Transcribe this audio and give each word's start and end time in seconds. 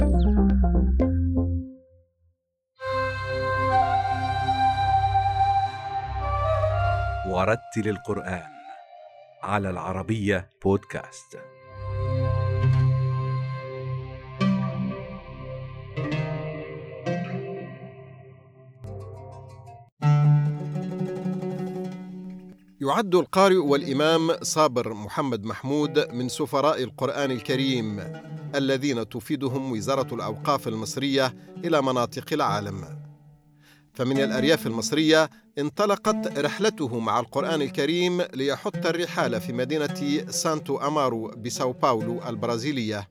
ورتل 0.00 0.16
القرآن 7.86 8.42
على 9.42 9.70
العربية 9.70 10.50
بودكاست. 10.64 11.38
يعد 22.80 23.14
القارئ 23.14 23.56
والإمام 23.56 24.30
صابر 24.42 24.94
محمد 24.94 25.44
محمود 25.44 25.98
من 26.12 26.28
سفراء 26.28 26.82
القرآن 26.82 27.30
الكريم. 27.30 28.00
الذين 28.54 29.08
تفيدهم 29.08 29.72
وزارة 29.72 30.14
الأوقاف 30.14 30.68
المصرية 30.68 31.34
إلى 31.64 31.82
مناطق 31.82 32.32
العالم. 32.32 33.00
فمن 33.94 34.20
الأرياف 34.20 34.66
المصرية 34.66 35.30
انطلقت 35.58 36.38
رحلته 36.38 36.98
مع 36.98 37.20
القرآن 37.20 37.62
الكريم 37.62 38.22
ليحط 38.34 38.86
الرحال 38.86 39.40
في 39.40 39.52
مدينة 39.52 40.24
سانتو 40.28 40.76
أمارو 40.76 41.28
بساو 41.28 41.72
باولو 41.72 42.20
البرازيلية 42.28 43.08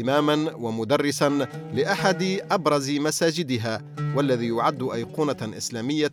إماما 0.00 0.54
ومدرسا 0.54 1.48
لأحد 1.74 2.40
أبرز 2.50 2.90
مساجدها 2.90 3.82
والذي 4.16 4.48
يعد 4.48 4.82
أيقونة 4.82 5.56
إسلامية 5.56 6.12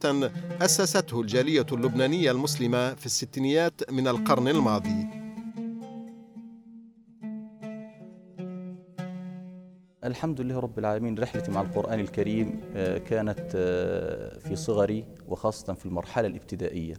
أسسته 0.61 1.22
الجالية 1.22 1.66
اللبنانية 1.72 2.31
المسلمة 2.31 2.94
في 2.94 3.05
الستينيات 3.05 3.91
من 3.91 4.08
القرن 4.08 4.47
الماضي. 4.47 5.16
الحمد 10.07 10.41
لله 10.41 10.59
رب 10.59 10.79
العالمين. 10.79 11.20
رحلتي 11.20 11.52
مع 11.52 11.61
القرآن 11.61 11.99
الكريم 11.99 12.59
كانت 13.08 13.52
في 14.39 14.55
صغري 14.55 15.05
وخاصة 15.27 15.73
في 15.73 15.86
المرحلة 15.86 16.27
الابتدائية. 16.27 16.95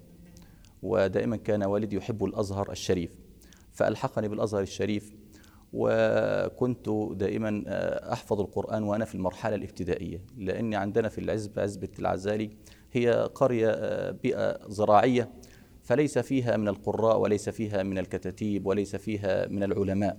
ودائما 0.83 1.37
كان 1.37 1.65
والدي 1.65 1.97
يحب 1.97 2.25
الأزهر 2.25 2.73
الشريف 2.73 3.17
فألحقني 3.73 4.29
بالأزهر 4.29 4.63
الشريف 4.63 5.15
وكنت 5.73 6.89
دائما 7.13 7.65
أحفظ 8.13 8.41
القرآن 8.41 8.83
وأنا 8.83 9.05
في 9.05 9.15
المرحلة 9.15 9.55
الابتدائية. 9.55 10.23
لأن 10.37 10.75
عندنا 10.75 11.09
في 11.09 11.21
العزبة 11.21 11.63
عزبة 11.63 11.89
العزالي 11.99 12.51
هي 12.93 13.31
قرية 13.35 14.11
بيئة 14.11 14.69
زراعية 14.69 15.31
فليس 15.83 16.19
فيها 16.19 16.57
من 16.57 16.69
القراء 16.69 17.19
وليس 17.19 17.49
فيها 17.49 17.83
من 17.83 17.99
الكتاتيب 17.99 18.67
وليس 18.67 18.97
فيها 18.97 19.47
من 19.47 19.63
العلماء. 19.63 20.19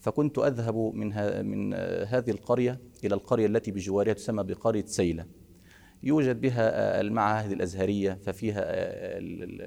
فكنت 0.00 0.38
أذهب 0.38 0.76
من, 0.76 1.08
من 1.46 1.74
هذه 2.08 2.30
القرية 2.30 2.80
إلى 3.04 3.14
القرية 3.14 3.46
التي 3.46 3.70
بجوارها 3.70 4.12
تسمى 4.12 4.44
بقرية 4.44 4.84
سيلة. 4.84 5.26
يوجد 6.02 6.40
بها 6.40 7.00
المعاهد 7.00 7.52
الأزهرية 7.52 8.18
ففيها 8.22 8.62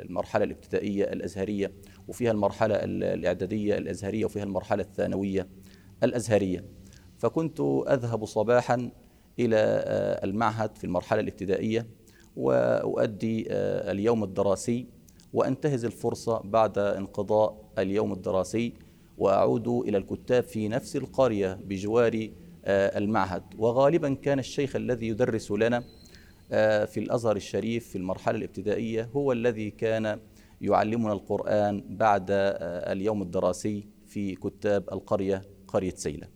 المرحلة 0.01 0.43
الابتدائية 0.43 1.03
الأزهرية 1.03 1.71
وفيها 2.07 2.31
المرحلة 2.31 2.75
الإعدادية 2.75 3.77
الأزهرية 3.77 4.25
وفيها 4.25 4.43
المرحلة 4.43 4.83
الثانوية 4.83 5.47
الأزهرية. 6.03 6.65
فكنت 7.17 7.59
أذهب 7.87 8.25
صباحا 8.25 8.91
إلى 9.39 9.57
المعهد 10.23 10.77
في 10.77 10.83
المرحلة 10.83 11.19
الابتدائية 11.19 11.87
وأؤدي 12.35 13.45
اليوم 13.91 14.23
الدراسي 14.23 14.87
وأنتهز 15.33 15.85
الفرصة 15.85 16.39
بعد 16.39 16.77
انقضاء 16.77 17.71
اليوم 17.77 18.13
الدراسي 18.13 18.73
وأعود 19.21 19.67
إلى 19.67 19.97
الكتاب 19.97 20.43
في 20.43 20.67
نفس 20.67 20.95
القرية 20.95 21.53
بجوار 21.53 22.29
المعهد. 22.67 23.43
وغالبا 23.57 24.13
كان 24.13 24.39
الشيخ 24.39 24.75
الذي 24.75 25.07
يدرس 25.07 25.51
لنا 25.51 25.83
في 26.85 26.97
الأزهر 26.97 27.35
الشريف 27.35 27.87
في 27.87 27.97
المرحلة 27.97 28.37
الابتدائية 28.37 29.09
هو 29.15 29.31
الذي 29.31 29.69
كان 29.71 30.19
يعلمنا 30.61 31.13
القرآن 31.13 31.97
بعد 31.97 32.25
اليوم 32.31 33.21
الدراسي 33.21 33.87
في 34.05 34.35
كتاب 34.35 34.83
القرية 34.91 35.41
قرية 35.67 35.93
سيلة. 35.95 36.27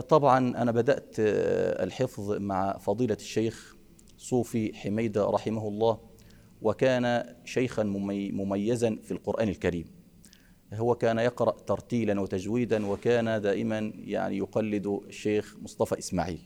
طبعا 0.00 0.38
أنا 0.62 0.72
بدأت 0.72 1.14
الحفظ 1.18 2.32
مع 2.32 2.78
فضيلة 2.78 3.16
الشيخ 3.20 3.76
صوفي 4.16 4.74
حميدة 4.74 5.24
رحمه 5.24 5.68
الله 5.68 5.98
وكان 6.62 7.34
شيخا 7.44 7.82
مميزا 7.82 8.98
في 9.02 9.12
القرآن 9.12 9.48
الكريم. 9.48 9.97
هو 10.74 10.94
كان 10.94 11.18
يقرأ 11.18 11.50
ترتيلا 11.50 12.20
وتجويدا 12.20 12.86
وكان 12.86 13.40
دائما 13.40 13.92
يعني 13.94 14.36
يقلد 14.36 14.86
الشيخ 14.86 15.56
مصطفى 15.62 15.98
إسماعيل. 15.98 16.40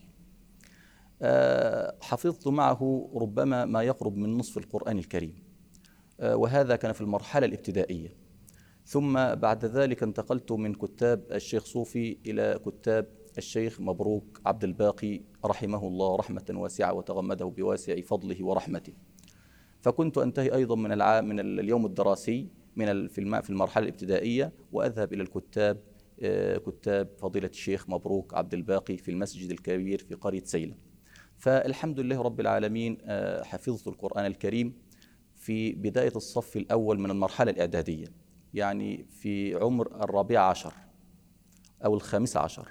حفظت 2.01 2.47
معه 2.47 3.11
ربما 3.15 3.65
ما 3.65 3.83
يقرب 3.83 4.17
من 4.17 4.37
نصف 4.37 4.57
القرآن 4.57 4.97
الكريم. 4.97 5.43
وهذا 6.19 6.75
كان 6.75 6.91
في 6.91 7.01
المرحلة 7.01 7.45
الابتدائية. 7.45 8.09
ثم 8.85 9.13
بعد 9.35 9.65
ذلك 9.65 10.03
انتقلت 10.03 10.51
من 10.51 10.73
كتاب 10.73 11.23
الشيخ 11.31 11.65
صوفي 11.65 12.17
إلى 12.25 12.59
كتاب 12.65 13.07
الشيخ 13.37 13.81
مبروك 13.81 14.41
عبد 14.45 14.63
الباقي 14.63 15.21
رحمه 15.45 15.87
الله 15.87 16.15
رحمة 16.15 16.45
واسعة 16.49 16.93
وتغمده 16.93 17.45
بواسع 17.45 18.01
فضله 18.01 18.45
ورحمته. 18.45 18.93
فكنت 19.81 20.17
أنتهي 20.17 20.55
أيضا 20.55 20.75
من 20.75 20.91
العام 20.91 21.27
من 21.27 21.39
اليوم 21.39 21.85
الدراسي 21.85 22.47
من 22.75 23.07
في 23.07 23.41
في 23.41 23.49
المرحلة 23.49 23.83
الابتدائية 23.83 24.51
وأذهب 24.71 25.13
إلى 25.13 25.23
الكتاب 25.23 25.83
كتاب 26.65 27.09
فضيلة 27.17 27.47
الشيخ 27.47 27.89
مبروك 27.89 28.33
عبد 28.33 28.53
الباقي 28.53 28.97
في 28.97 29.11
المسجد 29.11 29.51
الكبير 29.51 29.99
في 29.99 30.13
قرية 30.13 30.43
سيلة. 30.43 30.75
فالحمد 31.37 31.99
لله 31.99 32.21
رب 32.21 32.39
العالمين 32.39 32.97
حفظت 33.43 33.87
القرآن 33.87 34.25
الكريم 34.25 34.73
في 35.35 35.73
بداية 35.73 36.11
الصف 36.15 36.57
الأول 36.57 36.99
من 36.99 37.11
المرحلة 37.11 37.51
الإعدادية 37.51 38.07
يعني 38.53 39.05
في 39.09 39.55
عمر 39.55 40.03
الرابع 40.03 40.39
عشر 40.39 40.73
أو 41.85 41.93
الخامس 41.95 42.37
عشر. 42.37 42.67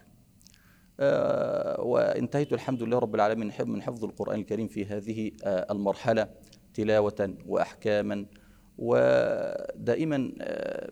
وانتهيت 1.79 2.53
الحمد 2.53 2.83
لله 2.83 2.99
رب 2.99 3.15
العالمين 3.15 3.53
من 3.67 3.83
حفظ 3.83 4.05
القرآن 4.05 4.41
الكريم 4.41 4.69
في 4.69 4.85
هذه 4.85 5.31
المرحلة 5.47 6.29
تلاوة 6.75 7.35
واحكاما 7.47 8.27
ودائما 8.83 10.33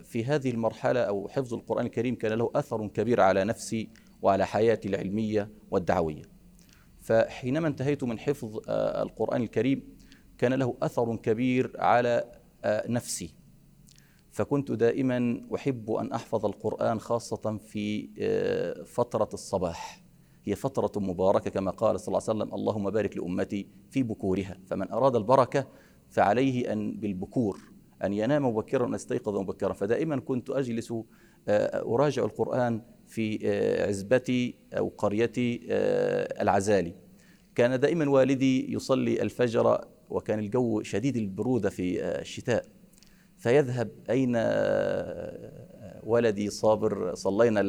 في 0.05 0.25
هذه 0.25 0.51
المرحلة 0.51 1.01
أو 1.01 1.29
حفظ 1.29 1.55
القرآن 1.55 1.87
الكريم 1.87 2.15
كان 2.15 2.33
له 2.33 2.51
أثر 2.55 2.87
كبير 2.87 3.21
على 3.21 3.45
نفسي 3.45 3.91
وعلى 4.23 4.47
حياتي 4.47 4.89
العلمية 4.89 5.51
والدعوية. 5.71 6.23
فحينما 7.01 7.69
انتهيت 7.69 8.05
من 8.05 8.19
حفظ 8.19 8.61
القرآن 9.03 9.43
الكريم 9.43 9.97
كان 10.39 10.53
له 10.53 10.77
أثر 10.83 11.17
كبير 11.17 11.73
على 11.79 12.25
نفسي. 12.67 13.35
فكنت 14.31 14.73
دائما 14.73 15.41
أحب 15.55 15.91
أن 15.91 16.13
أحفظ 16.13 16.47
القرآن 16.47 17.01
خاصة 17.01 17.59
في 17.59 18.09
فترة 18.87 19.29
الصباح. 19.35 20.03
هي 20.45 20.55
فترة 20.55 21.01
مباركة 21.01 21.51
كما 21.51 21.71
قال 21.71 22.01
صلى 22.01 22.09
الله 22.09 22.29
عليه 22.29 22.39
وسلم 22.39 22.55
اللهم 22.55 22.91
بارك 22.91 23.17
لأمتي 23.17 23.69
في 23.91 24.03
بكورها 24.03 24.59
فمن 24.67 24.91
أراد 24.93 25.17
البركة 25.17 25.67
فعليه 26.09 26.73
أن 26.73 26.97
بالبكور. 27.01 27.61
أن 28.05 28.13
ينام 28.13 28.47
مبكرا 28.47 28.87
ويستيقظ 28.87 29.37
مبكرا. 29.37 29.73
فدائما 29.73 30.21
كنت 30.21 30.51
أجلس 30.51 30.95
أراجع 31.49 32.25
القرآن 32.25 32.83
في 33.07 33.51
عزبتي 33.89 34.55
أو 34.73 34.89
قريتي 34.89 35.61
العزالي. 36.41 36.95
كان 37.55 37.81
دائما 37.81 38.11
والدي 38.11 38.73
يصلي 38.73 39.23
الفجر 39.23 39.85
وكان 40.11 40.39
الجو 40.39 40.83
شديد 40.83 41.17
البرودة 41.17 41.71
في 41.71 42.05
الشتاء. 42.05 42.65
فيذهب 43.39 43.91
أين 44.11 44.37
ولدي 46.03 46.51
صابر 46.51 47.15
صلينا 47.15 47.61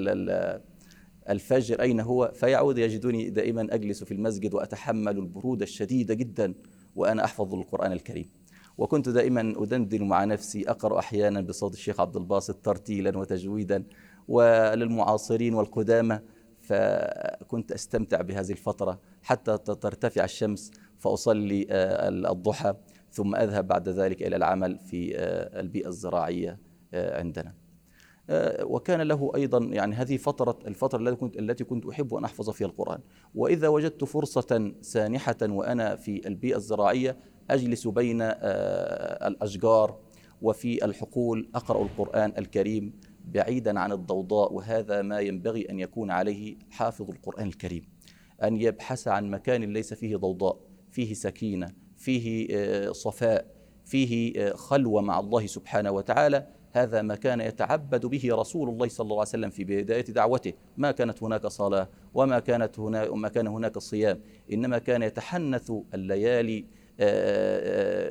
الفجر 1.30 1.82
أين 1.82 2.00
هو؟ 2.00 2.32
فيعود 2.34 2.78
يجدني 2.78 3.30
دائما 3.30 3.68
أجلس 3.72 4.04
في 4.04 4.14
المسجد 4.14 4.54
وأتحمل 4.54 5.18
البرودة 5.18 5.64
الشديدة 5.64 6.14
جدا 6.14 6.54
وأنا 6.96 7.26
أحفظ 7.26 7.54
القرآن 7.54 7.92
الكريم. 7.92 8.26
وكنت 8.78 9.10
دائما 9.10 9.54
أدندن 9.58 10.04
مع 10.04 10.24
نفسي 10.24 10.70
أقرأ 10.70 11.00
أحيانا 11.00 11.42
بصوت 11.42 11.74
الشيخ 11.74 12.00
عبد 12.00 12.16
الباسط 12.16 12.56
ترتيلا 12.66 13.18
وتجويدا 13.18 13.84
وللمعاصرين 14.28 15.54
والقدامى 15.54 16.20
فكنت 16.62 17.72
أستمتع 17.72 18.22
بهذه 18.22 18.52
الفترة 18.52 19.00
حتى 19.22 19.58
ترتفع 19.58 20.24
الشمس 20.24 20.72
فأصلي 20.98 21.68
الضحى 22.32 22.74
ثم 23.12 23.36
أذهب 23.36 23.68
بعد 23.68 23.90
ذلك 23.90 24.24
إلى 24.24 24.36
العمل 24.36 24.80
في 24.80 25.16
البيئة 25.60 25.88
الزراعية 25.88 26.60
عندنا. 26.94 27.54
وكان 28.64 29.02
له 29.02 29.32
أيضا 29.36 29.58
يعني 29.58 29.96
هذه 29.96 30.18
فترة 30.18 30.60
الفترة 30.68 31.00
التي 31.00 31.16
كنت 31.16 31.40
التي 31.40 31.64
كنت 31.64 31.86
أحب 31.86 32.14
أن 32.14 32.24
أحفظ 32.24 32.50
فيها 32.50 32.68
القرآن. 32.68 33.00
وإذا 33.36 33.68
وجدت 33.68 34.04
فرصة 34.04 34.74
سانحة 34.82 35.38
وأنا 35.42 35.96
في 35.96 36.28
البيئة 36.28 36.56
الزراعية 36.56 37.18
أجلس 37.50 37.88
بين 37.88 38.22
الأشجار 38.22 40.00
وفي 40.42 40.86
الحقول 40.86 41.50
أقرأ 41.56 41.84
القرآن 41.84 42.34
الكريم 42.38 42.94
بعيدا 43.26 43.80
عن 43.80 43.92
الضوضاء 43.92 44.54
وهذا 44.54 45.02
ما 45.02 45.20
ينبغي 45.20 45.70
أن 45.70 45.80
يكون 45.80 46.12
عليه 46.12 46.56
حافظ 46.70 47.10
القرآن 47.10 47.48
الكريم. 47.48 47.84
أن 48.44 48.62
يبحث 48.62 49.08
عن 49.08 49.32
مكان 49.32 49.74
ليس 49.74 49.94
فيه 49.94 50.16
ضوضاء 50.16 50.60
فيه 50.92 51.14
سكينة 51.14 51.68
فيه 51.98 52.48
آه، 52.52 52.92
صفاء 52.92 53.46
فيه 53.86 54.34
آه، 54.38 54.54
خلوة 54.54 55.02
مع 55.02 55.20
الله 55.20 55.46
سبحانه 55.46 55.92
وتعالى. 55.92 56.48
هذا 56.74 57.02
ما 57.02 57.16
كان 57.16 57.42
يتعبد 57.42 58.06
به 58.06 58.30
رسول 58.32 58.70
الله 58.70 58.88
صلى 58.88 59.04
الله 59.04 59.16
عليه 59.16 59.30
وسلم 59.30 59.50
في 59.50 59.64
بداية 59.64 60.06
دعوته. 60.06 60.54
ما 60.78 60.92
كانت 60.92 61.24
هناك 61.24 61.48
صلاة 61.48 61.90
وما 62.14 62.40
كانت 62.40 62.80
هنا 62.80 63.10
وما 63.10 63.30
كان 63.30 63.48
هناك 63.48 63.78
صيام. 63.78 64.20
إنما 64.54 64.78
كان 64.78 65.04
يتحنث 65.04 65.72
الليالي 65.94 66.60
آه، 66.60 66.81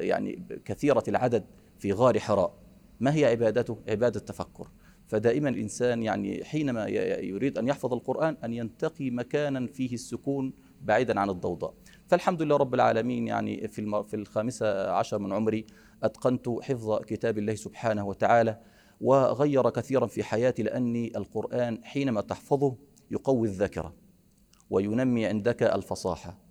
يعني 0.00 0.42
كثيرة 0.64 1.04
العدد 1.08 1.44
في 1.78 1.92
غار 1.92 2.18
حراء. 2.18 2.54
ما 3.00 3.14
هي 3.14 3.24
عبادته؟ 3.24 3.78
عبادة 3.88 4.20
تفكر 4.20 4.68
فدائما 5.08 5.48
الإنسان 5.48 6.02
يعني 6.02 6.44
حينما 6.44 6.86
يريد 7.22 7.58
أن 7.58 7.68
يحفظ 7.68 7.92
القرآن 7.92 8.36
أن 8.44 8.52
ينتقي 8.52 9.10
مكانا 9.10 9.66
فيه 9.66 9.94
السكون 9.94 10.52
بعيدا 10.82 11.20
عن 11.20 11.30
الضوضاء. 11.30 11.74
فالحمد 12.08 12.42
لله 12.42 12.56
رب 12.56 12.74
العالمين 12.74 13.26
يعني 13.26 13.68
في 13.68 14.04
في 14.08 14.16
الخامسة 14.16 14.90
عشر 14.90 15.18
من 15.18 15.32
عمري 15.32 15.66
أتقنت 16.02 16.48
حفظ 16.48 17.02
كتاب 17.02 17.38
الله 17.38 17.54
سبحانه 17.54 18.06
وتعالى 18.06 18.58
وغير 19.00 19.70
كثيرا 19.70 20.06
في 20.06 20.22
حياتي 20.22 20.62
لأني 20.62 21.12
القرآن 21.16 21.84
حينما 21.84 22.20
تحفظه 22.20 22.76
يقوي 23.10 23.48
الذاكرة 23.48 23.94
وينمي 24.70 25.26
عندك 25.26 25.62
الفصاحة. 25.62 26.49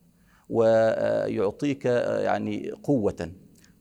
ويعطيك 0.50 1.86
يعني 1.86 2.72
قوة. 2.72 3.31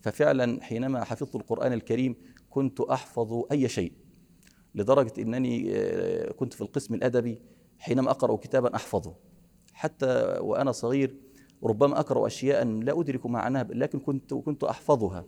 ففعلا 0.00 0.62
حينما 0.62 1.04
حفظت 1.04 1.36
القرآن 1.36 1.72
الكريم 1.72 2.16
كنت 2.50 2.80
أحفظ 2.80 3.44
أي 3.52 3.68
شيء 3.68 3.92
لدرجة 4.74 5.12
أنني 5.18 5.72
كنت 6.32 6.54
في 6.54 6.60
القسم 6.60 6.94
الأدبي 6.94 7.38
حينما 7.78 8.10
أقرأ 8.10 8.36
كتابا 8.36 8.76
أحفظه. 8.76 9.14
حتى 9.72 10.38
وأنا 10.40 10.72
صغير 10.72 11.16
ربما 11.64 12.00
أقرأ 12.00 12.26
أشياء 12.26 12.64
لا 12.64 13.00
أدرك 13.00 13.26
معناها 13.26 13.64
لكن 13.70 13.98
كنت 13.98 14.34
كنت 14.34 14.64
أحفظها. 14.64 15.24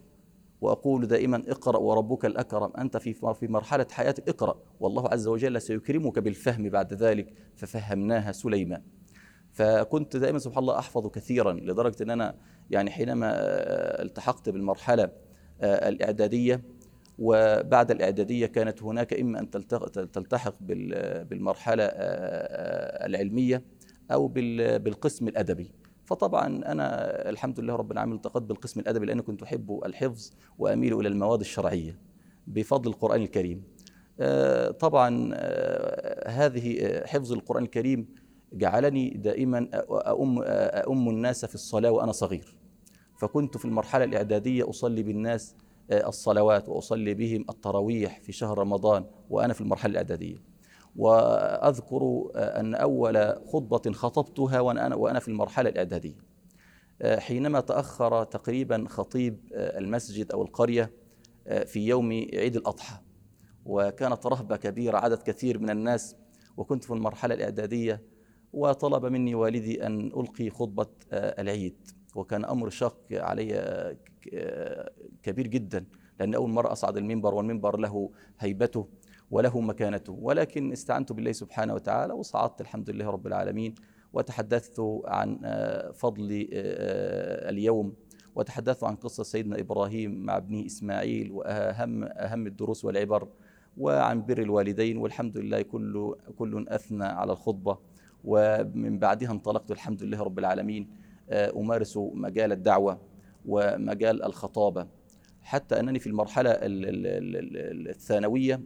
وأقول 0.61 1.07
دائما 1.07 1.43
اقرأ 1.49 1.79
وربك 1.79 2.25
الأكرم 2.25 2.73
أنت 2.79 2.97
في 2.97 3.15
في 3.35 3.47
مرحلة 3.49 3.87
حياتك 3.91 4.29
اقرأ. 4.29 4.63
والله 4.81 5.09
عز 5.09 5.27
وجل 5.27 5.61
سيكرمك 5.63 6.19
بالفهم 6.19 6.69
بعد 6.69 6.95
ذلك 6.95 7.33
ففهمناها 7.57 8.33
سليمان 8.33 8.83
فكنت 9.52 10.17
دائما 10.17 10.38
سبحان 10.38 10.58
الله 10.58 10.79
أحفظ 10.79 11.06
كثيرا 11.06 11.52
لدرجة 11.52 12.02
أن 12.02 12.11
أنا 12.11 12.35
يعني 12.70 12.91
حينما 12.91 13.31
التحقت 14.02 14.49
بالمرحلة 14.49 15.11
الإعدادية 15.62 16.62
وبعد 17.19 17.91
الإعدادية 17.91 18.47
كانت 18.47 18.82
هناك 18.82 19.14
إما 19.14 19.38
أن 19.38 19.50
تلتحق 20.12 20.55
بالمرحلة 20.61 21.85
العلمية 23.06 23.62
أو 24.12 24.29
بالقسم 24.29 25.29
الأدبي 25.29 25.73
فطبعا 26.05 26.47
أنا 26.47 27.11
الحمد 27.31 27.61
لله 27.61 27.76
رب 27.76 27.93
العالمين 27.93 28.17
التقيت 28.17 28.43
بالقسم 28.43 28.81
الأدبي 28.81 29.06
لأني 29.06 29.23
كنت 29.23 29.43
أحب 29.43 29.81
الحفظ 29.85 30.32
وأميل 30.58 31.00
إلى 31.00 31.08
المواد 31.08 31.41
الشرعية 31.41 31.99
بفضل 32.47 32.91
القرآن 32.91 33.23
الكريم. 33.23 33.62
آه، 34.20 34.70
طبعا 34.70 35.31
آه، 35.35 36.31
هذه 36.31 36.81
آه، 36.81 37.06
حفظ 37.06 37.32
القرآن 37.32 37.62
الكريم 37.62 38.06
جعلني 38.52 39.11
دائما 39.11 39.69
أؤم, 39.75 40.43
أؤم 40.47 41.08
الناس 41.08 41.44
في 41.44 41.55
الصلاة 41.55 41.91
وأنا 41.91 42.12
صغير. 42.12 42.58
فكنت 43.19 43.56
في 43.56 43.64
المرحلة 43.64 44.05
الإعدادية 44.05 44.70
أصلي 44.70 45.02
بالناس 45.02 45.56
الصلوات 45.91 46.69
وأصلي 46.69 47.14
بهم 47.14 47.44
التراويح 47.50 48.20
في 48.20 48.32
شهر 48.32 48.58
رمضان 48.58 49.05
وأنا 49.31 49.52
في 49.52 49.61
المرحلة 49.61 49.91
الإعدادية. 49.91 50.37
وأذكر 50.97 52.31
أن 52.35 52.75
أول 52.75 53.35
خطبة 53.47 53.93
خطبتها 53.93 54.61
وأنا 54.61 54.94
وأنا 54.94 55.19
في 55.19 55.29
المرحلة 55.29 55.70
الإعدادية. 55.70 56.19
حينما 57.05 57.61
تأخر 57.61 58.25
تقريبا 58.25 58.85
خطيب 58.88 59.41
المسجد 59.52 60.32
أو 60.32 60.43
القرية 60.43 60.93
في 61.67 61.87
يوم 61.87 62.11
عيد 62.12 62.56
الأضحى. 62.56 62.97
وكانت 63.67 64.26
رهبة 64.26 64.56
كبيرة 64.56 64.99
عدد 64.99 65.23
كثير 65.23 65.58
من 65.58 65.70
الناس. 65.70 66.17
وكنت 66.56 66.85
في 66.85 66.91
المرحلة 66.91 67.35
الإعدادية 67.35 68.02
وطلب 68.52 69.06
مني 69.06 69.35
والدي 69.35 69.87
أن 69.87 70.06
ألقي 70.06 70.50
خطبة 70.50 70.87
العيد. 71.12 71.76
وكان 72.14 72.44
أمر 72.44 72.69
شاق 72.69 72.99
علي 73.12 73.97
كبير 75.23 75.47
جدا 75.47 75.85
لأن 76.20 76.35
أول 76.35 76.50
مرة 76.50 76.73
أصعد 76.73 76.97
المنبر 76.97 77.35
والمنبر 77.35 77.76
له 77.79 78.11
هيبته 78.38 78.88
وله 79.31 79.61
مكانته. 79.61 80.12
ولكن 80.12 80.73
استعنت 80.73 81.12
بالله 81.12 81.32
سبحانه 81.32 81.75
وتعالى 81.75 82.12
وصعدت 82.12 82.61
الحمد 82.61 82.91
لله 82.91 83.11
رب 83.11 83.26
العالمين 83.26 83.75
وتحدثت 84.12 84.81
عن 85.05 85.41
آه، 85.44 85.91
فضل 85.91 86.49
آه، 86.52 87.50
اليوم 87.50 87.94
وتحدثت 88.35 88.85
عن 88.85 88.97
قصة 88.97 89.23
سيدنا 89.23 89.61
إبراهيم 89.61 90.25
مع 90.25 90.37
ابنه 90.37 90.67
إسماعيل 90.67 91.32
وأهم 91.32 92.05
أهم 92.05 92.47
الدروس 92.47 92.85
والعبر 92.85 93.29
وعن 93.79 94.26
بر 94.26 94.38
الوالدين. 94.38 94.97
والحمد 94.97 95.38
لله 95.38 95.62
كل 95.62 96.14
كل 96.38 96.69
أثنى 96.69 97.05
على 97.05 97.32
الخطبة. 97.32 97.79
ومن 98.25 98.99
بعدها 98.99 99.31
انطلقت 99.31 99.71
الحمد 99.71 100.03
لله 100.03 100.23
رب 100.23 100.39
العالمين 100.39 100.89
آه، 101.31 101.53
أمارس 101.57 101.97
مجال 101.97 102.53
الدعوة 102.53 103.01
ومجال 103.47 104.25
الخطابة. 104.25 104.87
حتى 105.43 105.81
أنني 105.81 105.99
في 105.99 106.07
المرحلة 106.07 106.51
الثانوية 107.91 108.61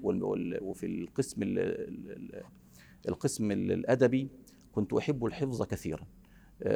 وفي 0.63 0.87
القسم 0.87 1.43
القسم 3.09 3.51
الأدبي 3.51 4.29
كنت 4.73 4.93
أحب 4.93 5.25
الحفظ 5.25 5.63
كثيرا. 5.63 6.07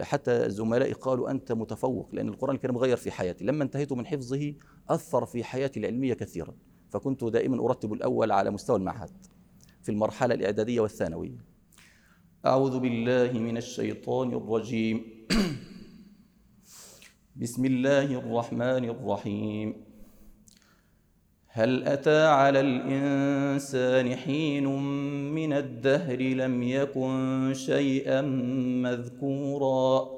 حتى 0.00 0.50
زملائي 0.50 0.92
قالوا 0.92 1.30
أنت 1.30 1.52
متفوق 1.52 2.08
لأن 2.12 2.28
القرآن 2.28 2.54
الكريم 2.54 2.78
غير 2.78 2.96
في 2.96 3.10
حياتي. 3.10 3.44
لما 3.44 3.64
انتهيت 3.64 3.92
من 3.92 4.06
حفظه 4.06 4.54
أثر 4.88 5.26
في 5.26 5.44
حياتي 5.44 5.80
العلمية 5.80 6.14
كثيرا 6.14 6.54
فكنت 6.90 7.24
دائما 7.24 7.64
أرتب 7.64 7.92
الأول 7.92 8.32
على 8.32 8.50
مستوى 8.50 8.76
المعهد 8.76 9.10
في 9.82 9.92
المرحلة 9.92 10.34
الإعدادية 10.34 10.80
والثانوية. 10.80 11.47
أعوذ 12.46 12.78
بالله 12.78 13.38
من 13.38 13.56
الشيطان 13.56 14.34
الرجيم. 14.34 15.04
بسم 17.42 17.64
الله 17.64 18.04
الرحمن 18.04 18.84
الرحيم. 18.84 19.74
هل 21.48 21.84
أتى 21.84 22.26
على 22.26 22.60
الإنسان 22.60 24.16
حين 24.16 24.66
من 25.34 25.52
الدهر 25.52 26.22
لم 26.22 26.62
يكن 26.62 27.52
شيئا 27.54 28.22
مذكورا؟ 28.86 30.17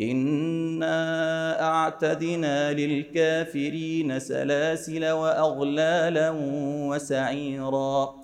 انا 0.00 1.62
اعتدنا 1.62 2.72
للكافرين 2.72 4.18
سلاسل 4.18 5.10
واغلالا 5.10 6.34
وسعيرا 6.88 8.14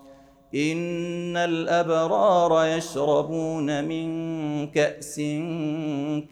ان 0.54 1.36
الابرار 1.36 2.66
يشربون 2.66 3.84
من 3.84 4.06
كاس 4.70 5.16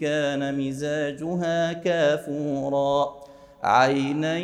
كان 0.01 0.59
مزاجها 0.59 1.73
كافورا 1.73 3.15
عينا 3.63 4.39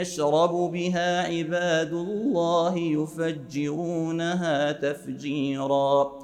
يشرب 0.00 0.72
بها 0.72 1.22
عباد 1.22 1.92
الله 1.92 2.78
يفجرونها 2.78 4.72
تفجيرا 4.72 6.23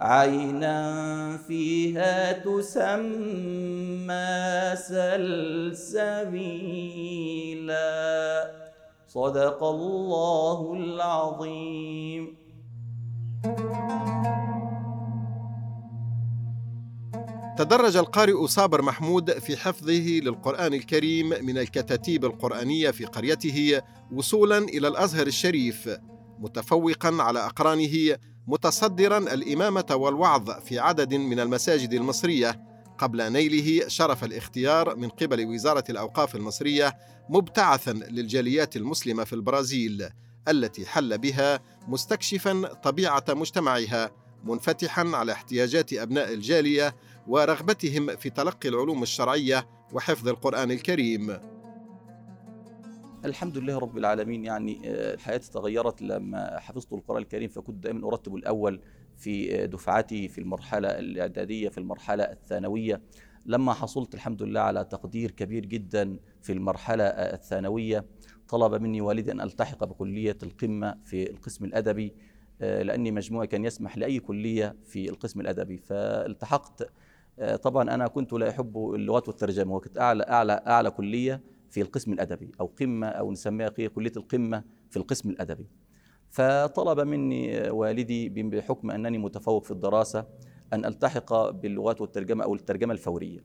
عينا 0.00 1.38
فيها 1.48 2.32
تسمى 2.32 4.06
سلسبيلا. 4.76 6.36
صدق 9.08 9.64
الله 9.64 10.74
العظيم. 10.74 12.36
تدرج 17.58 17.96
القارئ 17.96 18.46
صابر 18.46 18.82
محمود 18.82 19.30
في 19.30 19.56
حفظه 19.56 20.20
للقرآن 20.22 20.74
الكريم 20.74 21.28
من 21.28 21.58
الكتاتيب 21.58 22.24
القرآنية 22.24 22.90
في 22.90 23.04
قريته 23.04 23.82
وصولا 24.12 24.58
إلى 24.58 24.88
الأزهر 24.88 25.26
الشريف 25.26 25.88
متفوقا 26.38 27.16
على 27.22 27.46
أقرانه 27.46 28.16
متصدرا 28.46 29.18
الإمامة 29.18 29.86
والوعظ 29.90 30.50
في 30.50 30.78
عدد 30.78 31.14
من 31.14 31.40
المساجد 31.40 31.92
المصرية 31.92 32.60
قبل 32.98 33.32
نيله 33.32 33.88
شرف 33.88 34.24
الاختيار 34.24 34.96
من 34.96 35.08
قبل 35.08 35.46
وزارة 35.46 35.84
الأوقاف 35.90 36.36
المصرية 36.36 36.96
مبتعثا 37.28 37.92
للجاليات 37.92 38.76
المسلمة 38.76 39.24
في 39.24 39.32
البرازيل 39.32 40.08
التي 40.48 40.86
حل 40.86 41.18
بها 41.18 41.60
مستكشفا 41.88 42.74
طبيعة 42.74 43.24
مجتمعها 43.28 44.10
منفتحا 44.44 45.10
على 45.14 45.32
احتياجات 45.32 45.92
أبناء 45.92 46.32
الجالية 46.32 46.96
ورغبتهم 47.26 48.16
في 48.16 48.30
تلقي 48.30 48.68
العلوم 48.68 49.02
الشرعية 49.02 49.68
وحفظ 49.92 50.28
القرآن 50.28 50.70
الكريم. 50.70 51.38
الحمد 53.26 53.58
لله 53.58 53.78
رب 53.78 53.98
العالمين. 53.98 54.44
يعني 54.44 54.80
آه، 54.84 55.16
حياتي 55.16 55.50
تغيرت 55.50 56.02
لما 56.02 56.58
حفظت 56.58 56.92
القرآن 56.92 57.22
الكريم 57.22 57.48
فكنت 57.48 57.82
دائما 57.84 58.08
أرتب 58.08 58.34
الأول 58.36 58.80
في 59.16 59.62
آه، 59.62 59.66
دفعتي 59.66 60.28
في 60.28 60.38
المرحلة 60.40 60.88
الإعدادية 60.88 61.68
في 61.68 61.78
المرحلة 61.78 62.24
الثانوية. 62.24 63.00
لما 63.46 63.72
حصلت 63.72 64.14
الحمد 64.14 64.42
لله 64.42 64.60
على 64.60 64.84
تقدير 64.84 65.30
كبير 65.30 65.66
جدا 65.66 66.18
في 66.42 66.52
المرحلة 66.52 67.04
آه، 67.04 67.34
الثانوية 67.34 68.04
طلب 68.48 68.82
مني 68.82 69.00
والدي 69.00 69.32
أن 69.32 69.40
ألتحق 69.40 69.84
بكلية 69.84 70.38
القمة 70.42 70.94
في 71.04 71.30
القسم 71.30 71.64
الأدبي 71.64 72.14
لأني 72.60 73.10
مجموعي 73.10 73.46
كان 73.46 73.64
يسمح 73.64 73.98
لأي 73.98 74.20
كلية 74.20 74.76
في 74.84 75.08
القسم 75.10 75.40
الأدبي. 75.40 75.78
فالتحقت 75.78 76.90
طبعا 77.62 77.94
أنا 77.94 78.06
كنت 78.08 78.32
لا 78.32 78.50
أحب 78.50 78.92
اللغات 78.94 79.28
والترجمة 79.28 79.74
وكنت 79.74 79.98
أعلى 79.98 80.22
أعلى 80.22 80.62
أعلى 80.66 80.90
كلية. 80.90 81.40
في 81.76 81.82
القسم 81.82 82.12
الأدبي 82.12 82.52
أو 82.60 82.66
قمة 82.80 83.06
أو 83.06 83.32
نسميها 83.32 83.68
كلية 83.68 84.12
القمة 84.16 84.64
في 84.90 84.96
القسم 84.96 85.30
الأدبي. 85.30 85.66
فطلب 86.30 87.00
مني 87.00 87.70
والدي 87.70 88.28
بحكم 88.28 88.90
أنني 88.90 89.18
متفوق 89.18 89.64
في 89.64 89.70
الدراسة 89.70 90.26
أن 90.72 90.84
ألتحق 90.84 91.50
باللغات 91.50 92.00
والترجمة 92.00 92.44
أو 92.44 92.54
الترجمة 92.54 92.92
الفورية. 92.92 93.44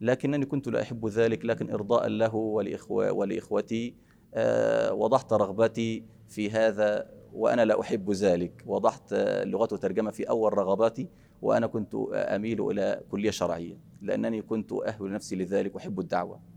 لكنني 0.00 0.46
كنت 0.46 0.68
لا 0.68 0.82
أحب 0.82 1.06
ذلك 1.06 1.44
لكن 1.44 1.70
إرضاء 1.70 2.08
له 2.08 2.34
ولإخوة 2.34 3.12
ولإخوتي 3.12 3.94
آه، 4.34 4.92
وضحت 4.92 5.32
رغبتي 5.32 6.04
في 6.28 6.50
هذا 6.50 7.10
وأنا 7.32 7.64
لا 7.64 7.80
أحب 7.80 8.10
ذلك. 8.10 8.62
وضحت 8.66 9.12
اللغات 9.12 9.72
والترجمة 9.72 10.10
في 10.10 10.22
أول 10.28 10.58
رغباتي 10.58 11.08
وأنا 11.42 11.66
كنت 11.66 11.94
أميل 12.12 12.70
إلى 12.70 13.00
كلية 13.10 13.30
شرعية 13.30 13.78
لأنني 14.02 14.42
كنت 14.42 14.72
أهل 14.72 15.12
نفسي 15.12 15.36
لذلك 15.36 15.74
وأحب 15.74 16.00
الدعوة. 16.00 16.34
آه، 16.36 16.53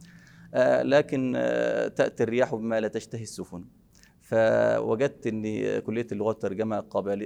لكن 0.84 1.34
آه، 1.36 1.88
تأتي 1.88 2.24
الرياح 2.24 2.56
بما 2.56 2.80
لا 2.80 2.88
تشتهي 2.88 3.24
السفن. 3.24 3.66
فوجدت 4.22 5.28
إن 5.28 5.80
كلية 5.80 6.08
اللغات 6.12 6.36
والترجمة 6.36 6.80
قبل 6.80 7.22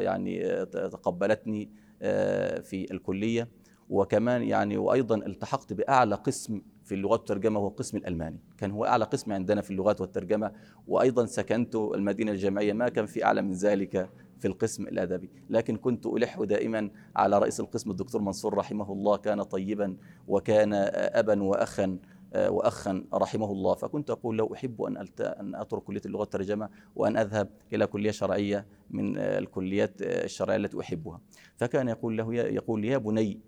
يعني 0.00 0.46
آه، 0.46 0.64
تقبلتني 0.64 1.70
في 2.62 2.86
الكلية. 2.90 3.48
وكمان 3.90 4.42
يعني 4.42 4.76
وأيضا 4.76 5.16
التحقت 5.16 5.72
بأعلى 5.72 6.14
قسم 6.14 6.62
في 6.84 6.94
اللغات 6.94 7.18
والترجمة 7.20 7.60
هو 7.60 7.68
القسم 7.68 7.96
الألماني. 7.96 8.40
كان 8.58 8.70
هو 8.70 8.84
أعلى 8.84 9.04
قسم 9.04 9.32
عندنا 9.32 9.60
في 9.60 9.70
اللغات 9.70 10.00
والترجمة. 10.00 10.52
وأيضا 10.86 11.26
سكنت 11.26 11.74
المدينة 11.74 12.32
الجامعية. 12.32 12.72
ما 12.72 12.88
كان 12.88 13.06
في 13.06 13.24
أعلى 13.24 13.42
من 13.42 13.52
ذلك 13.52 14.10
في 14.40 14.48
القسم 14.48 14.82
الأدبي. 14.82 15.30
لكن 15.50 15.76
كنت 15.76 16.06
ألح 16.06 16.42
دائما 16.42 16.90
على 17.16 17.38
رئيس 17.38 17.60
القسم 17.60 17.90
الدكتور 17.90 18.20
منصور 18.20 18.54
رحمه 18.54 18.92
الله. 18.92 19.16
كان 19.16 19.42
طيبا 19.42 19.96
وكان 20.28 20.72
ابا 20.94 21.42
واخا. 21.42 21.84
آه، 21.84 21.98
وأخا 22.36 23.04
رحمه 23.14 23.52
الله. 23.52 23.74
فكنت 23.74 24.10
أقول 24.10 24.36
لو 24.36 24.54
أحب 24.54 24.82
أن 24.82 24.96
أن 25.20 25.54
أترك 25.54 25.82
كلية 25.82 26.00
اللغة 26.06 26.20
والترجمه 26.20 26.68
وأن 26.96 27.16
أذهب 27.16 27.48
إلى 27.72 27.86
كلية 27.86 28.10
شرعية 28.10 28.66
من 28.90 29.18
آه، 29.18 29.38
الكليات 29.38 30.02
آه، 30.02 30.24
الشرعية 30.24 30.56
التي 30.56 30.80
أحبها. 30.80 31.20
فكان 31.56 31.88
يقول 31.88 32.18
له 32.18 32.34
يقول 32.34 32.84
يا 32.84 32.98
بني 32.98 33.40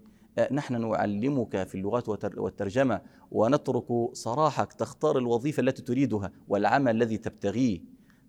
نحن 0.53 0.91
نعلمك 0.91 1.67
في 1.69 1.75
اللغات 1.75 2.09
والترجمة 2.39 3.01
ونترك 3.31 3.87
صراحك 4.13 4.73
تختار 4.73 5.19
الوظيفة 5.19 5.61
التي 5.61 5.83
تريدها 5.83 6.33
والعمل 6.49 6.97
الذي 6.97 7.17
تبتغيه. 7.17 7.81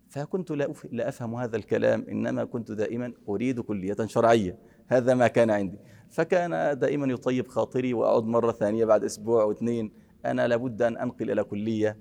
فكنت 0.09 0.51
لا 0.91 1.09
أفهم 1.09 1.35
هذا 1.35 1.57
الكلام 1.57 2.05
إنما 2.09 2.43
كنت 2.43 2.71
دائما 2.71 3.13
أريد 3.29 3.59
كلية 3.59 3.97
شرعية. 4.05 4.57
هذا 4.87 5.13
ما 5.13 5.27
كان 5.27 5.49
عندي. 5.49 5.79
فكان 6.09 6.79
دائما 6.79 7.13
يطيب 7.13 7.47
خاطري 7.47 7.93
واعود 7.93 8.25
مرة 8.25 8.51
ثانية 8.51 8.85
بعد 8.85 9.03
أسبوع 9.03 9.41
أو 9.43 9.51
اثنين. 9.51 9.91
أنا 10.25 10.47
لابد 10.47 10.81
أن 10.81 10.97
أنقل 10.97 11.31
إلى 11.31 11.43
كلية 11.43 11.97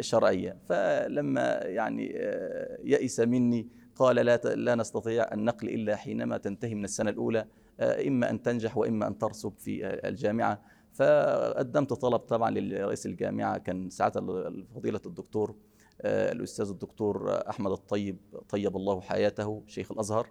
شرعية. 0.00 0.56
فلما 0.68 1.60
يعني 1.62 2.12
آه، 2.16 2.78
يئس 2.84 3.20
مني 3.20 3.68
قال 3.96 4.16
لا 4.16 4.36
لا 4.36 4.74
نستطيع 4.74 5.32
النقل 5.32 5.68
إلا 5.68 5.96
حينما 5.96 6.38
تنتهي 6.38 6.74
من 6.74 6.84
السنة 6.84 7.10
الأولى 7.10 7.46
آه، 7.80 8.08
إما 8.08 8.30
أن 8.30 8.42
تنجح 8.42 8.76
وإما 8.76 9.06
أن 9.06 9.18
ترسب 9.18 9.52
في 9.58 9.86
الجامعة. 9.86 10.62
فقدمت 10.92 11.92
طلب 11.92 12.20
طبعا 12.20 12.50
لرئيس 12.50 13.06
الجامعة 13.06 13.58
كان 13.58 13.90
ساعتها 13.90 14.50
فضيلة 14.74 15.00
الدكتور 15.06 15.56
آه، 16.02 16.32
الأستاذ 16.32 16.68
الدكتور 16.68 17.40
أحمد 17.48 17.70
الطيب 17.72 18.16
طيب 18.48 18.76
الله 18.76 19.00
حياته 19.00 19.62
شيخ 19.66 19.92
الأزهر. 19.92 20.28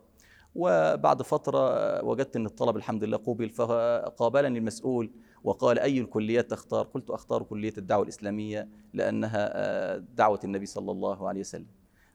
وبعد 0.56 1.22
فترة 1.22 2.04
وجدت 2.06 2.36
أن 2.36 2.46
الطلب 2.46 2.78
الحمد 2.78 3.04
لله 3.04 3.20
قوبل 3.26 3.50
فقابلني 3.50 4.60
المسؤول 4.60 5.12
وقال 5.44 5.80
أي 5.80 6.00
الكليات 6.00 6.52
تختار؟ 6.52 6.86
قلت 6.86 7.10
أختار 7.10 7.44
كلية 7.44 7.74
الدعوة 7.78 8.04
الإسلامية 8.04 8.68
لأنها 8.94 9.50
آه، 9.54 10.04
دعوة 10.16 10.40
النبي 10.44 10.66
صلى 10.66 10.92
الله 10.92 11.28
عليه 11.30 11.40
وسلم. 11.40 11.68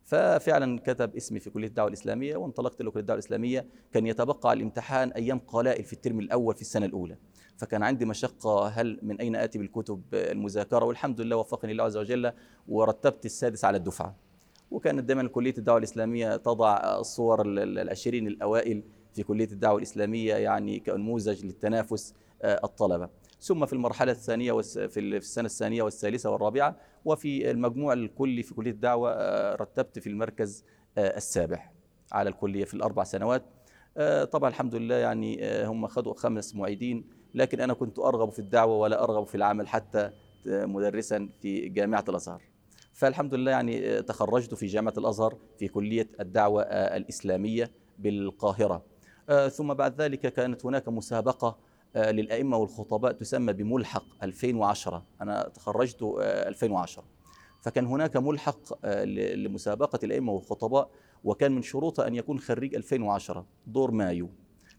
ففعلا 0.04 0.80
كتب 0.80 1.16
اسمي 1.16 1.40
في 1.40 1.50
كلية 1.50 1.66
الدعوة 1.66 1.88
الإسلامية 1.88 2.36
وانطلقت 2.36 2.82
لكليه 2.82 3.00
الدعوة 3.00 3.18
الإسلامية. 3.18 3.66
كان 3.92 4.06
يتبقى 4.06 4.50
على 4.50 4.56
الامتحان 4.56 5.12
أيام 5.12 5.38
قلائل 5.38 5.84
في 5.84 5.92
الترم 5.92 6.20
الأول 6.20 6.54
في 6.54 6.60
السنة 6.60 6.86
الأولى. 6.86 7.16
فكان 7.56 7.82
عندي 7.82 8.04
مشقة 8.04 8.68
هل 8.68 8.98
من 9.02 9.20
أين 9.20 9.36
آتي 9.36 9.58
بالكتب 9.58 10.02
المذاكرة؟ 10.14 10.84
والحمد 10.84 11.20
لله 11.20 11.36
وفقني 11.36 11.72
الله 11.72 11.84
عز 11.84 11.96
وجل 11.96 12.32
ورتبت 12.68 13.26
السادس 13.26 13.64
على 13.64 13.76
الدفعة. 13.76 14.25
وكانت 14.70 15.04
دائما 15.04 15.28
كلية 15.28 15.54
الدعوة 15.58 15.78
الإسلامية 15.78 16.36
تضع 16.36 16.98
الصور 16.98 17.42
العشرين 17.46 18.26
الأوائل 18.26 18.82
في 19.14 19.22
كلية 19.22 19.48
الدعوة 19.52 19.78
الإسلامية 19.78 20.34
يعني 20.34 20.80
كنموذج 20.80 21.44
للتنافس 21.44 22.14
الطلبة. 22.44 23.08
ثم 23.40 23.66
في 23.66 23.72
المرحلة 23.72 24.12
الثانية 24.12 24.52
في 24.62 25.00
السنة 25.00 25.46
الثانية 25.46 25.82
والثالثة 25.82 26.30
والرابعة 26.30 26.76
وفي 27.04 27.50
المجموع 27.50 27.92
الكلي 27.92 28.42
في 28.42 28.54
كلية 28.54 28.70
الدعوة 28.70 29.10
رتبت 29.54 29.98
في 29.98 30.08
المركز 30.08 30.64
السابع 30.98 31.70
على 32.12 32.30
الكلية 32.30 32.64
في 32.64 32.74
الأربع 32.74 33.04
سنوات. 33.04 33.44
طبعا 34.32 34.50
الحمد 34.50 34.74
لله 34.74 34.94
يعني 34.94 35.64
هم 35.64 35.86
خدوا 35.86 36.14
خمس 36.14 36.54
معيدين 36.54 37.04
لكن 37.34 37.60
أنا 37.60 37.74
كنت 37.74 37.98
أرغب 37.98 38.30
في 38.30 38.38
الدعوة 38.38 38.76
ولا 38.76 39.02
أرغب 39.04 39.26
في 39.26 39.34
العمل 39.34 39.68
حتى 39.68 40.10
مدرسا 40.46 41.28
في 41.40 41.68
جامعة 41.68 42.04
الأزهر. 42.08 42.42
فالحمد 42.96 43.34
لله 43.34 43.50
يعني 43.50 44.02
تخرجت 44.02 44.54
في 44.54 44.66
جامعة 44.66 44.94
الأزهر 44.98 45.36
في 45.58 45.68
كلية 45.68 46.08
الدعوة 46.20 46.62
الإسلامية 46.62 47.70
بالقاهرة. 47.98 48.82
ثم 49.50 49.74
بعد 49.74 50.00
ذلك 50.00 50.20
كانت 50.20 50.66
هناك 50.66 50.88
مسابقة 50.88 51.58
للأئمة 51.96 52.56
والخطباء 52.56 53.12
تسمى 53.12 53.52
بملحق 53.52 54.04
2010 54.22 55.04
أنا 55.20 55.48
تخرجت 55.54 55.98
2010 56.20 57.04
فكان 57.60 57.86
هناك 57.86 58.16
ملحق 58.16 58.86
لمسابقة 59.34 59.98
الأئمة 60.04 60.32
والخطباء 60.32 60.90
وكان 61.24 61.52
من 61.52 61.62
شروطها 61.62 62.06
أن 62.06 62.14
يكون 62.14 62.38
خريج 62.38 62.74
2010 62.74 63.46
دور 63.66 63.90
مايو. 63.90 64.30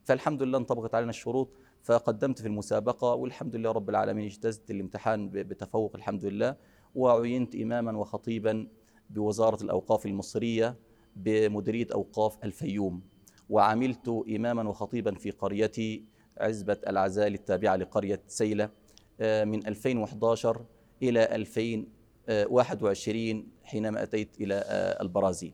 فالحمد 0.03 0.43
لله 0.43 0.57
انطبقت 0.57 0.95
علينا 0.95 1.09
الشروط 1.09 1.49
فقدمت 1.83 2.41
في 2.41 2.47
المسابقة 2.47 3.13
والحمد 3.13 3.55
لله 3.55 3.71
رب 3.71 3.89
العالمين 3.89 4.25
اجتزت 4.25 4.71
الامتحان 4.71 5.29
بتفوق 5.29 5.95
الحمد 5.95 6.25
لله. 6.25 6.55
وعينت 6.95 7.55
إماما 7.55 7.97
وخطيبا 7.97 8.67
بوزارة 9.09 9.63
الأوقاف 9.63 10.05
المصرية 10.05 10.75
بمديرية 11.15 11.87
أوقاف 11.93 12.37
الفيوم 12.43 13.01
وعملت 13.49 14.23
إماما 14.35 14.69
وخطيبا 14.69 15.15
في 15.15 15.31
قريتي 15.31 16.03
عزبة 16.37 16.77
العزال 16.87 17.33
التابعة 17.33 17.75
لقرية 17.75 18.21
سيلة 18.27 18.69
من 19.19 19.67
2011 19.67 20.65
إلى 21.03 21.35
2021 21.35 23.47
حينما 23.63 24.03
أتيت 24.03 24.41
إلى 24.41 24.63
البرازيل. 25.01 25.53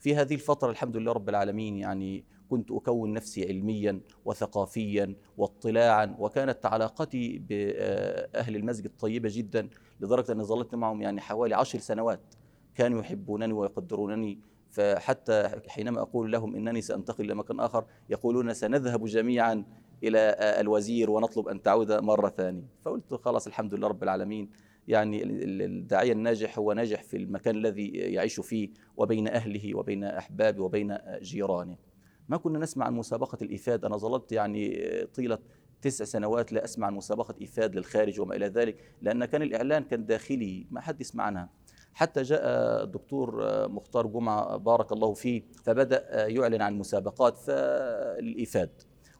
في 0.00 0.16
هذه 0.16 0.34
الفترة 0.34 0.70
الحمد 0.70 0.96
لله 0.96 1.12
رب 1.12 1.28
العالمين 1.28 1.76
يعني 1.76 2.24
كنت 2.48 2.70
أكون 2.70 3.12
نفسي 3.12 3.48
علميا 3.48 4.00
وثقافيا 4.24 5.14
واطلاعا 5.36 6.16
وكانت 6.18 6.66
علاقتي 6.66 7.38
بأهل 7.38 8.56
المسجد 8.56 8.90
طيبة 8.98 9.28
جدا 9.32 9.68
لدرجة 10.00 10.32
أني 10.32 10.42
ظلت 10.42 10.74
معهم 10.74 11.02
يعني 11.02 11.20
حوالي 11.20 11.54
عشر 11.54 11.78
سنوات 11.78 12.34
كانوا 12.74 13.00
يحبونني 13.00 13.52
ويقدرونني. 13.52 14.38
فحتى 14.70 15.60
حينما 15.68 16.00
أقول 16.00 16.32
لهم 16.32 16.56
إنني 16.56 16.80
سأنتقل 16.80 17.24
إلى 17.24 17.34
مكان 17.34 17.60
آخر 17.60 17.84
يقولون 18.10 18.54
سنذهب 18.54 19.04
جميعا 19.04 19.64
إلى 20.04 20.18
الوزير 20.60 21.10
ونطلب 21.10 21.48
أن 21.48 21.62
تعود 21.62 21.92
مرة 21.92 22.28
ثانية. 22.28 22.64
فقلت 22.84 23.14
خلاص 23.14 23.46
الحمد 23.46 23.74
لله 23.74 23.88
رب 23.88 24.02
العالمين. 24.02 24.50
يعني 24.88 25.22
الداعية 25.24 26.12
الناجح 26.12 26.58
هو 26.58 26.72
ناجح 26.72 27.02
في 27.02 27.16
المكان 27.16 27.56
الذي 27.56 27.88
يعيش 27.88 28.40
فيه 28.40 28.68
وبين 28.96 29.28
أهله 29.28 29.74
وبين 29.74 30.04
أحبابه 30.04 30.62
وبين 30.62 30.98
جيرانه. 31.22 31.76
ما 32.28 32.36
كنا 32.36 32.58
نسمع 32.58 32.86
عن 32.86 32.94
مسابقة 32.94 33.38
الإيفاد 33.42 33.84
أنا 33.84 33.96
ظللت 33.96 34.32
يعني 34.32 34.88
طيلة 35.14 35.38
تسع 35.82 36.04
سنوات 36.04 36.52
لا 36.52 36.64
أسمع 36.64 36.86
عن 36.86 36.94
مسابقة 36.94 37.34
إيفاد 37.40 37.74
للخارج 37.76 38.20
وما 38.20 38.36
إلى 38.36 38.46
ذلك 38.46 38.94
لأن 39.02 39.24
كان 39.24 39.42
الإعلان 39.42 39.84
كان 39.84 40.06
داخلي 40.06 40.66
ما 40.70 40.80
حد 40.80 41.00
يسمع 41.00 41.24
عنها. 41.24 41.48
حتى 41.94 42.22
جاء 42.22 42.40
الدكتور 42.84 43.42
مختار 43.68 44.06
جمعة 44.06 44.56
بارك 44.56 44.92
الله 44.92 45.14
فيه 45.14 45.42
فبدأ 45.64 46.26
يعلن 46.28 46.62
عن 46.62 46.78
مسابقات 46.78 47.38
للإيفاد 48.20 48.70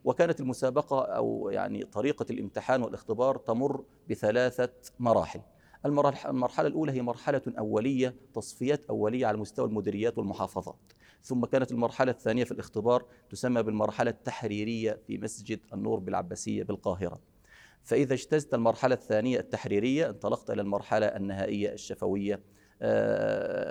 وكانت 0.05 0.41
المسابقة 0.41 1.01
أو 1.01 1.51
يعني 1.51 1.85
طريقة 1.85 2.27
الامتحان 2.31 2.83
والاختبار 2.83 3.37
تمر 3.37 3.85
بثلاثة 4.11 4.73
مراحل. 4.99 5.41
المرحلة 5.85 6.69
الأولى 6.69 6.93
هي 6.93 7.03
مرحلة 7.03 7.43
أولية 7.59 8.15
تصفيات 8.35 8.85
أولية 8.85 9.27
على 9.27 9.37
مستوى 9.37 9.67
المديريات 9.67 10.19
والمحافظات. 10.19 10.93
ثم 11.23 11.45
كانت 11.45 11.73
المرحلة 11.73 12.13
الثانية 12.13 12.45
في 12.45 12.53
الاختبار 12.53 13.05
تسمى 13.31 13.63
بالمرحلة 13.63 14.11
التحريرية 14.11 15.01
في 15.07 15.19
مسجد 15.19 15.61
النور 15.73 15.99
بالعباسية 15.99 16.63
بالقاهرة. 16.63 17.21
فإذا 17.83 18.15
اجتزت 18.15 18.55
المرحلة 18.55 18.95
الثانية 18.95 19.39
التحريرية 19.39 20.09
انطلقت 20.11 20.51
إلى 20.51 20.63
المرحلة 20.63 21.07
النهائية 21.07 21.73
الشفوية. 21.73 22.41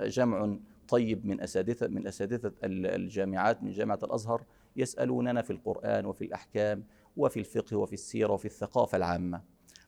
جمع 0.06 0.56
طيب 0.88 1.26
من 1.26 1.40
أساتذة 1.40 1.88
من 1.88 2.06
أساتذة 2.06 2.52
الجامعات 2.64 3.62
من 3.62 3.70
جامعة 3.70 3.98
الأزهر 4.02 4.44
يسألوننا 4.76 5.42
في 5.42 5.50
القرآن 5.50 6.06
وفي 6.06 6.24
الأحكام 6.24 6.84
وفي 7.16 7.40
الفقه 7.40 7.76
وفي 7.76 7.92
السيرة 7.92 8.32
وفي 8.32 8.44
الثقافة 8.44 8.96
العامة. 8.96 9.42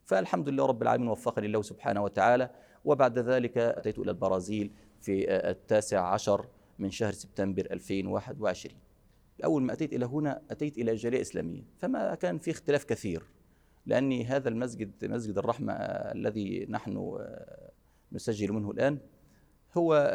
فالحمد 0.05 0.49
لله 0.49 0.67
رب 0.67 0.83
العالمين 0.83 1.09
وفقني 1.09 1.47
الله 1.47 1.63
سبحانه 1.63 2.03
وتعالى. 2.03 2.51
وبعد 2.85 3.19
ذلك 3.19 3.59
أتيت 3.59 3.99
إلى 3.99 4.11
البرازيل 4.11 4.71
في 5.01 5.31
التاسع 5.31 6.01
عشر 6.01 6.47
من 6.79 6.91
شهر 6.91 7.13
سبتمبر 7.13 7.67
2021 7.71 8.77
أول 9.45 9.63
ما 9.63 9.73
أتيت 9.73 9.93
إلى 9.93 10.07
هنا 10.07 10.43
أتيت 10.51 10.79
إلى 10.79 10.95
جالية 10.95 11.21
إسلامية. 11.21 11.63
فما 11.79 12.15
كان 12.15 12.39
في 12.39 12.51
اختلاف 12.51 12.85
كثير 12.85 13.23
لأني 13.87 14.25
هذا 14.25 14.49
المسجد 14.49 15.05
مسجد 15.05 15.39
الرحمة 15.39 15.73
الذي 15.73 16.67
نحن 16.69 17.19
نسجل 18.13 18.53
منه 18.53 18.71
الآن 18.71 18.99
هو 19.77 20.11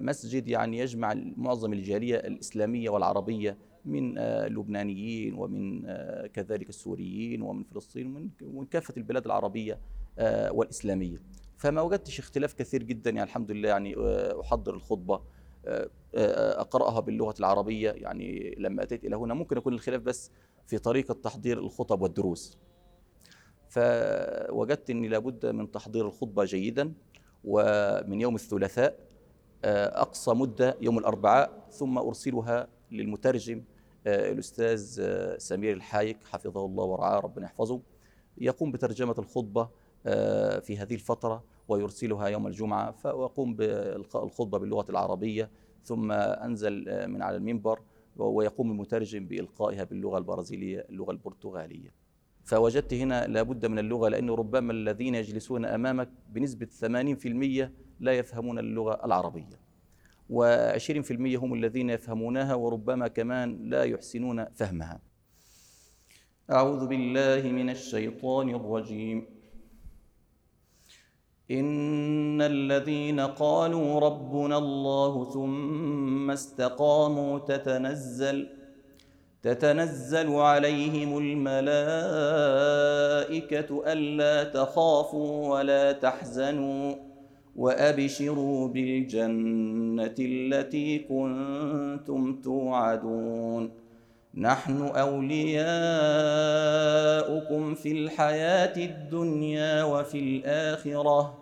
مسجد 0.00 0.48
يعني 0.48 0.78
يجمع 0.78 1.14
معظم 1.36 1.72
الجالية 1.72 2.16
الإسلامية 2.16 2.90
والعربية 2.90 3.58
من 3.84 4.18
اللبنانيين 4.18 5.34
ومن 5.34 5.82
كذلك 6.26 6.68
السوريين 6.68 7.42
ومن 7.42 7.64
فلسطين 7.64 8.30
ومن 8.42 8.66
كافة 8.66 8.94
البلاد 8.96 9.24
العربية 9.26 9.78
والإسلامية. 10.50 11.16
فما 11.58 11.80
وجدتش 11.80 12.18
اختلاف 12.18 12.54
كثير 12.54 12.82
جدا 12.82 13.10
يعني 13.10 13.22
الحمد 13.22 13.50
لله 13.50 13.68
يعني 13.68 13.94
أحضر 14.40 14.74
الخطبة. 14.74 15.22
أقرأها 16.14 17.00
باللغة 17.00 17.34
العربية. 17.40 17.90
يعني 17.90 18.54
لما 18.58 18.82
أتيت 18.82 19.04
إلى 19.04 19.16
هنا 19.16 19.34
ممكن 19.34 19.56
يكون 19.56 19.74
الخلاف 19.74 20.02
بس 20.02 20.30
في 20.66 20.78
طريقة 20.78 21.14
تحضير 21.14 21.58
الخطب 21.58 22.02
والدروس. 22.02 22.58
فوجدت 23.68 24.90
أني 24.90 25.08
لابد 25.08 25.46
من 25.46 25.70
تحضير 25.70 26.06
الخطبة 26.06 26.44
جيدا 26.44 26.92
ومن 27.44 28.20
يوم 28.20 28.34
الثلاثاء 28.34 28.98
أقصى 29.64 30.30
مدة 30.30 30.76
يوم 30.80 30.98
الأربعاء 30.98 31.66
ثم 31.70 31.98
أرسلها 31.98 32.68
للمترجم 32.90 33.64
الأستاذ 34.06 35.02
سمير 35.38 35.72
الحايك 35.76 36.24
حفظه 36.24 36.66
الله 36.66 36.84
ورعاه 36.84 37.20
ربنا 37.20 37.44
يحفظه. 37.44 37.80
يقوم 38.38 38.72
بترجمة 38.72 39.14
الخطبة 39.18 39.68
في 40.60 40.78
هذه 40.78 40.94
الفترة. 40.94 41.44
ويرسلها 41.68 42.28
يوم 42.28 42.46
الجمعة 42.46 42.90
فأقوم 42.90 43.54
بإلقاء 43.54 44.24
الخطبة 44.24 44.58
باللغة 44.58 44.90
العربية 44.90 45.50
ثم 45.84 46.12
أنزل 46.12 46.84
من 47.08 47.22
على 47.22 47.36
المنبر 47.36 47.80
ويقوم 48.16 48.70
المترجم 48.70 49.26
بإلقائها 49.26 49.84
باللغة 49.84 50.18
البرازيلية 50.18 50.86
اللغة 50.90 51.10
البرتغالية. 51.10 52.02
فوجدت 52.44 52.94
هنا 52.94 53.26
لابد 53.26 53.66
من 53.66 53.78
اللغة 53.78 54.08
لأن 54.08 54.30
ربما 54.30 54.72
الذين 54.72 55.14
يجلسون 55.14 55.64
أمامك 55.64 56.08
بنسبة 56.28 56.66
80% 56.66 57.72
لا 58.00 58.12
يفهمون 58.12 58.58
اللغة 58.58 59.04
العربية. 59.04 59.62
و20% 60.30 61.10
هم 61.10 61.54
الذين 61.54 61.90
يفهمونها 61.90 62.54
وربما 62.54 63.08
كمان 63.08 63.70
لا 63.70 63.84
يحسنون 63.84 64.44
فهمها. 64.44 65.00
أعوذ 66.50 66.86
بالله 66.86 67.52
من 67.52 67.70
الشيطان 67.70 68.54
الرجيم. 68.54 69.26
إن 71.52 72.42
الذين 72.42 73.20
قالوا 73.20 74.00
ربنا 74.00 74.58
الله 74.58 75.24
ثم 75.24 76.30
استقاموا 76.30 77.38
تتنزل 77.38 78.48
تتنزل 79.42 80.34
عليهم 80.34 81.18
الملائكة 81.18 81.82
ألا 83.92 84.44
تخافوا 84.44 85.48
ولا 85.48 85.92
تحزنوا 85.92 86.94
وأبشروا 87.56 88.68
بالجنة 88.68 90.14
التي 90.18 90.98
كنتم 90.98 92.40
توعدون 92.40 93.70
نحن 94.34 94.82
أولياؤكم 94.82 95.64
في 97.74 97.92
الحياة 97.92 98.76
الدنيا 98.76 99.82
وفي 99.84 100.18
الآخرة 100.18 101.41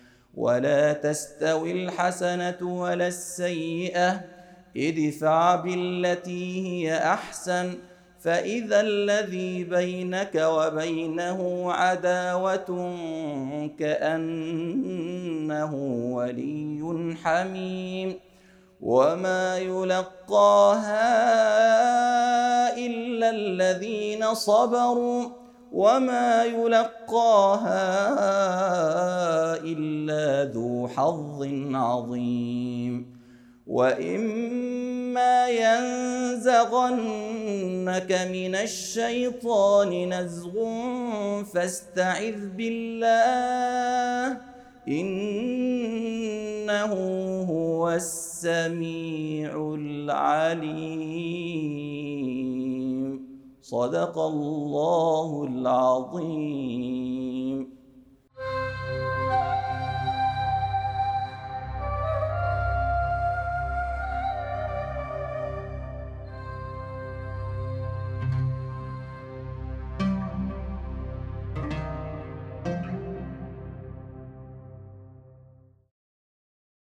ولا 0.35 0.93
تستوي 0.93 1.71
الحسنة 1.71 2.57
ولا 2.61 3.07
السيئة 3.07 4.21
ادفع 4.77 5.55
بالتي 5.55 6.67
هي 6.67 6.97
أحسن. 6.97 7.73
فإذا 8.19 8.81
الذي 8.81 9.63
بينك 9.63 10.35
وبينه 10.35 11.71
عداوة 11.73 12.95
كأنه 13.79 15.75
ولي 16.13 17.15
حميم. 17.23 18.19
وما 18.81 19.57
يلقاها 19.57 20.97
إلا 22.77 23.29
الذين 23.29 24.33
صبروا. 24.33 25.40
وما 25.71 26.43
يلقاها 26.43 27.87
الا 29.63 30.51
ذو 30.51 30.87
حظ 30.87 31.47
عظيم 31.73 33.21
واما 33.67 35.49
ينزغنك 35.49 36.91
من 38.31 38.55
الشيطان 38.55 40.13
نزغ 40.13 40.53
فاستعذ 41.43 42.47
بالله 42.57 44.37
انه 44.87 46.93
هو 47.49 47.91
السميع 47.91 49.75
العليم 49.79 51.21
صدق 53.71 54.19
الله 54.19 55.43
العظيم. 55.49 57.01